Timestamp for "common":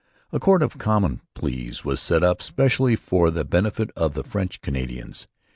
0.79-1.21